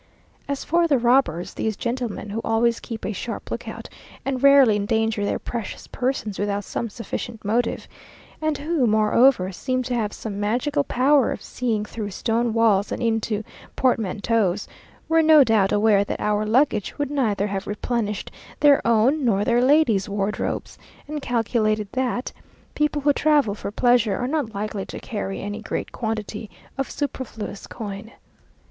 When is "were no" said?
15.07-15.43